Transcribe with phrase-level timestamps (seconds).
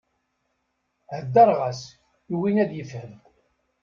[1.17, 1.81] Heddreɣ-as,
[2.29, 3.13] yugi ad ifhem.